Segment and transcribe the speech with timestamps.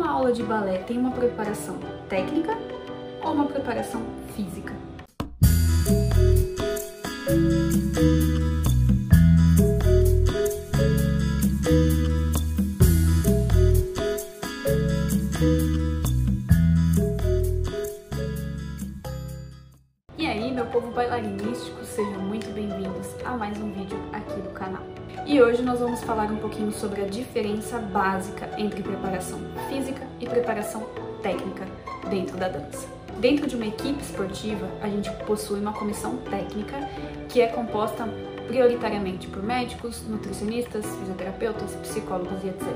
[0.00, 1.78] uma aula de balé tem uma preparação
[2.08, 2.56] técnica
[3.22, 4.02] ou uma preparação
[4.34, 4.74] física?
[20.16, 24.99] E aí, meu povo bailarinístico, sejam muito bem-vindos a mais um vídeo aqui do canal.
[25.26, 29.38] E hoje nós vamos falar um pouquinho sobre a diferença básica entre preparação
[29.68, 30.82] física e preparação
[31.22, 31.66] técnica
[32.08, 32.86] dentro da dança.
[33.18, 36.76] Dentro de uma equipe esportiva, a gente possui uma comissão técnica
[37.28, 38.08] que é composta
[38.46, 42.66] prioritariamente por médicos, nutricionistas, fisioterapeutas, psicólogos e etc.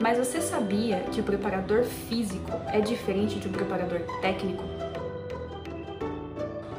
[0.00, 4.64] Mas você sabia que o preparador físico é diferente de um preparador técnico?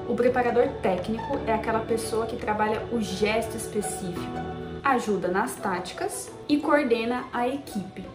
[0.10, 4.61] O preparador técnico é aquela pessoa que trabalha o gesto específico,
[4.92, 8.06] ajuda nas táticas e coordena a equipe.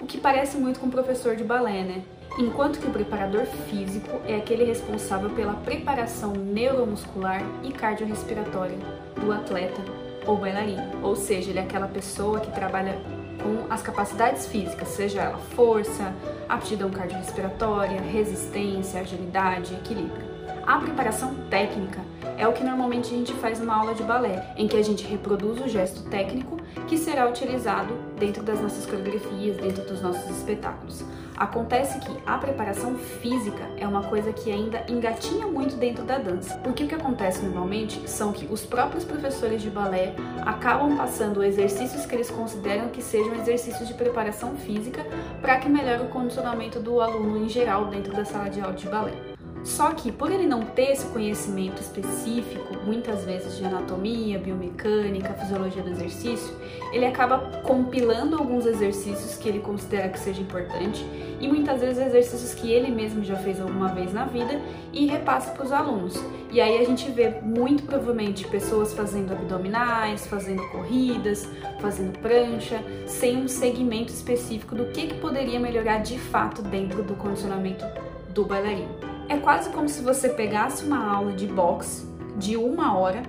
[0.00, 2.02] O que parece muito com o professor de balé, né?
[2.38, 8.76] Enquanto que o preparador físico é aquele responsável pela preparação neuromuscular e cardiorrespiratória
[9.20, 9.80] do atleta
[10.26, 11.02] ou bailarino.
[11.02, 12.98] Ou seja, ele é aquela pessoa que trabalha
[13.42, 16.12] com as capacidades físicas, seja ela força,
[16.48, 20.35] aptidão cardiorrespiratória, resistência, agilidade, equilíbrio.
[20.66, 22.00] A preparação técnica
[22.36, 25.06] é o que normalmente a gente faz numa aula de balé, em que a gente
[25.06, 26.56] reproduz o gesto técnico
[26.88, 31.04] que será utilizado dentro das nossas coreografias, dentro dos nossos espetáculos.
[31.36, 36.56] Acontece que a preparação física é uma coisa que ainda engatinha muito dentro da dança,
[36.64, 42.04] porque o que acontece normalmente são que os próprios professores de balé acabam passando exercícios
[42.06, 45.06] que eles consideram que sejam exercícios de preparação física
[45.40, 48.88] para que melhore o condicionamento do aluno em geral dentro da sala de aula de
[48.88, 49.35] balé.
[49.66, 55.82] Só que por ele não ter esse conhecimento específico, muitas vezes de anatomia, biomecânica, fisiologia
[55.82, 56.54] do exercício,
[56.92, 61.04] ele acaba compilando alguns exercícios que ele considera que seja importante
[61.40, 64.60] e muitas vezes exercícios que ele mesmo já fez alguma vez na vida
[64.92, 66.14] e repassa para os alunos.
[66.52, 71.50] E aí a gente vê muito provavelmente pessoas fazendo abdominais, fazendo corridas,
[71.80, 77.16] fazendo prancha, sem um segmento específico do que, que poderia melhorar de fato dentro do
[77.16, 77.84] condicionamento
[78.32, 79.15] do bailarino.
[79.28, 82.06] É quase como se você pegasse uma aula de boxe
[82.36, 83.22] de uma hora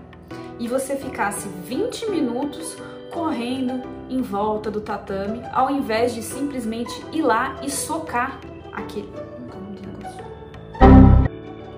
[0.60, 2.78] e você ficasse 20 minutos
[3.12, 8.40] correndo em volta do tatame, ao invés de simplesmente ir lá e socar
[8.72, 9.12] aquele.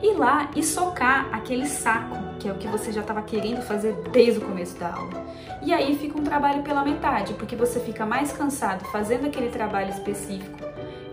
[0.02, 3.94] Ir lá e socar aquele saco, que é o que você já estava querendo fazer
[4.12, 5.26] desde o começo da aula.
[5.62, 9.90] E aí fica um trabalho pela metade, porque você fica mais cansado fazendo aquele trabalho
[9.90, 10.69] específico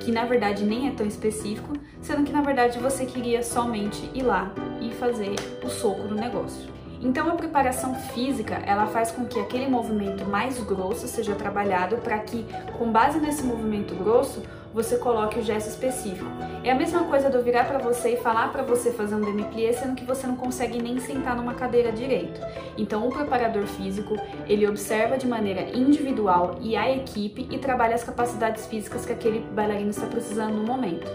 [0.06, 4.22] que na verdade nem é tão específico, sendo que na verdade você queria somente ir
[4.22, 5.34] lá e fazer
[5.64, 6.70] o soco no negócio.
[7.00, 12.20] Então a preparação física, ela faz com que aquele movimento mais grosso seja trabalhado para
[12.20, 12.46] que,
[12.78, 14.40] com base nesse movimento grosso,
[14.76, 16.30] você coloque o gesto específico.
[16.62, 19.22] É a mesma coisa de eu virar para você e falar para você fazer um
[19.22, 22.38] demi-plié, sendo que você não consegue nem sentar numa cadeira direito.
[22.76, 24.14] Então o preparador físico,
[24.46, 29.38] ele observa de maneira individual e a equipe e trabalha as capacidades físicas que aquele
[29.38, 31.10] bailarino está precisando no momento.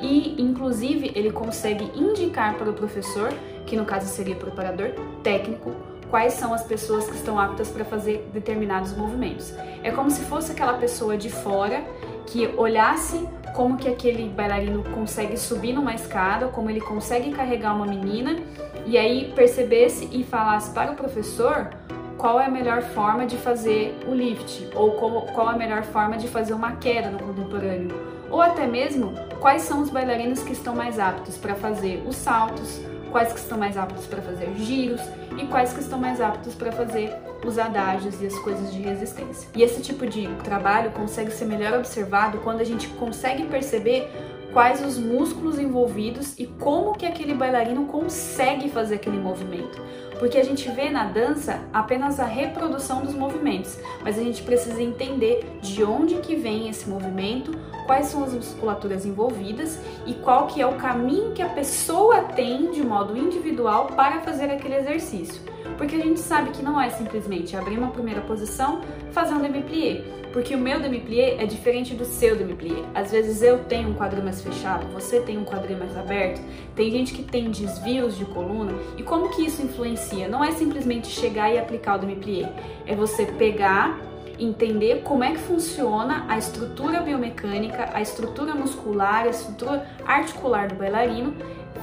[0.00, 3.32] E, inclusive, ele consegue indicar para o professor,
[3.64, 4.90] que no caso seria o preparador
[5.22, 5.72] técnico,
[6.10, 9.52] quais são as pessoas que estão aptas para fazer determinados movimentos.
[9.82, 11.84] É como se fosse aquela pessoa de fora
[12.26, 17.86] que olhasse como que aquele bailarino consegue subir numa escada, como ele consegue carregar uma
[17.86, 18.36] menina,
[18.84, 21.70] e aí percebesse e falasse para o professor
[22.18, 26.16] qual é a melhor forma de fazer o lift, ou qual, qual a melhor forma
[26.16, 27.94] de fazer uma queda no contemporâneo,
[28.30, 32.80] ou até mesmo quais são os bailarinos que estão mais aptos para fazer os saltos,
[33.10, 35.00] quais que estão mais aptos para fazer giros
[35.38, 37.14] e quais que estão mais aptos para fazer
[37.48, 39.48] os adágios e as coisas de resistência.
[39.54, 44.10] E esse tipo de trabalho consegue ser melhor observado quando a gente consegue perceber
[44.52, 49.82] quais os músculos envolvidos e como que aquele bailarino consegue fazer aquele movimento.
[50.18, 54.80] Porque a gente vê na dança apenas a reprodução dos movimentos, mas a gente precisa
[54.80, 57.50] entender de onde que vem esse movimento,
[57.84, 62.70] quais são as musculaturas envolvidas e qual que é o caminho que a pessoa tem
[62.70, 65.42] de modo individual para fazer aquele exercício.
[65.76, 68.80] Porque a gente sabe que não é simplesmente abrir uma primeira posição,
[69.12, 70.02] fazer um demi-plié,
[70.32, 72.82] porque o meu demi-plié é diferente do seu demi-plié.
[72.94, 76.42] Às vezes eu tenho um quadril mais fechado, você tem um quadril mais aberto,
[76.74, 80.28] tem gente que tem desvios de coluna, e como que isso influencia?
[80.28, 82.52] Não é simplesmente chegar e aplicar o demi-plié,
[82.86, 83.98] é você pegar
[84.38, 90.74] entender como é que funciona a estrutura biomecânica, a estrutura muscular, a estrutura articular do
[90.74, 91.34] bailarino,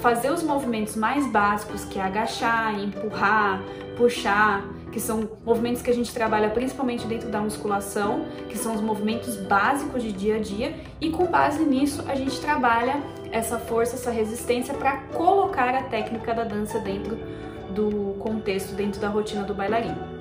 [0.03, 3.63] fazer os movimentos mais básicos, que é agachar, empurrar,
[3.95, 4.61] puxar,
[4.91, 9.37] que são movimentos que a gente trabalha principalmente dentro da musculação, que são os movimentos
[9.37, 13.01] básicos de dia a dia, e com base nisso a gente trabalha
[13.31, 17.17] essa força, essa resistência para colocar a técnica da dança dentro
[17.69, 20.11] do contexto, dentro da rotina do bailarino.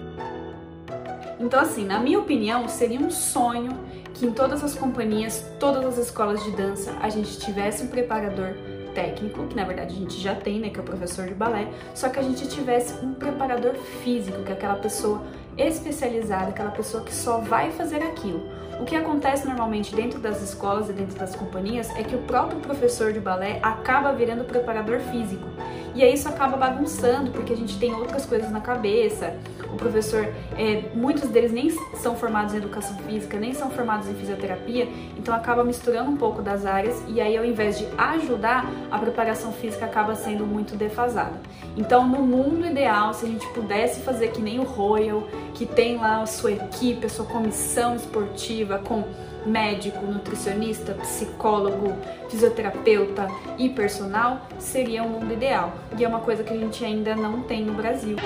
[1.41, 3.77] Então, assim, na minha opinião, seria um sonho
[4.15, 8.55] que em todas as companhias, todas as escolas de dança, a gente tivesse um preparador
[8.95, 11.69] técnico, que na verdade a gente já tem, né, que é o professor de balé,
[11.95, 15.23] só que a gente tivesse um preparador físico, que é aquela pessoa
[15.57, 18.43] especializada, aquela pessoa que só vai fazer aquilo.
[18.81, 22.59] O que acontece normalmente dentro das escolas e dentro das companhias é que o próprio
[22.59, 25.47] professor de balé acaba virando preparador físico.
[25.95, 29.37] E aí isso acaba bagunçando, porque a gente tem outras coisas na cabeça.
[29.73, 30.27] O professor,
[30.57, 34.89] é, muitos deles nem são formados em educação física, nem são formados em fisioterapia,
[35.19, 39.53] então acaba misturando um pouco das áreas e aí ao invés de ajudar, a preparação
[39.53, 41.41] física acaba sendo muito defasada.
[41.77, 45.23] Então, no mundo ideal, se a gente pudesse fazer que nem o Royal,
[45.55, 49.05] que tem lá a sua equipe, a sua comissão esportiva com
[49.47, 51.95] médico, nutricionista, psicólogo,
[52.29, 53.29] fisioterapeuta
[53.59, 55.73] e personal, seria o um mundo ideal.
[55.99, 58.17] E é uma coisa que a gente ainda não tem no Brasil.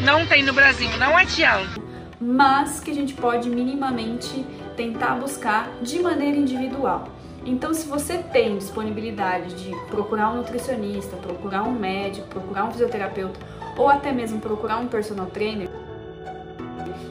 [0.00, 1.80] Não tem no Brasil, não adianta.
[2.20, 4.44] Mas que a gente pode minimamente
[4.76, 7.08] tentar buscar de maneira individual.
[7.46, 13.38] Então, se você tem disponibilidade de procurar um nutricionista, procurar um médico, procurar um fisioterapeuta
[13.76, 15.68] ou até mesmo procurar um personal trainer,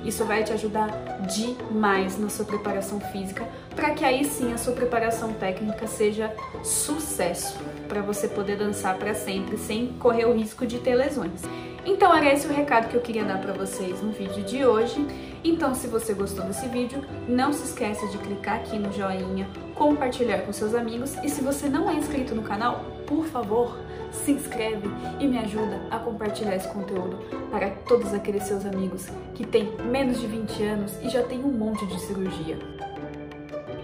[0.03, 0.89] isso vai te ajudar
[1.27, 6.33] demais na sua preparação física, para que aí sim a sua preparação técnica seja
[6.63, 7.57] sucesso,
[7.87, 11.41] para você poder dançar para sempre sem correr o risco de ter lesões.
[11.85, 15.05] Então era esse o recado que eu queria dar para vocês no vídeo de hoje.
[15.43, 20.39] Então se você gostou desse vídeo, não se esqueça de clicar aqui no joinha, compartilhar
[20.39, 23.77] com seus amigos e se você não é inscrito no canal, por favor,
[24.11, 24.87] se inscreve
[25.19, 27.17] e me ajuda a compartilhar esse conteúdo
[27.49, 31.51] para todos aqueles seus amigos que têm menos de 20 anos e já têm um
[31.51, 32.57] monte de cirurgia.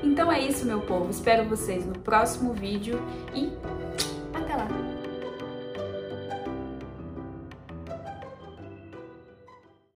[0.03, 1.09] Então é isso, meu povo.
[1.09, 3.01] Espero vocês no próximo vídeo
[3.33, 3.51] e